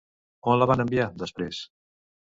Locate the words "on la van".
0.53-0.83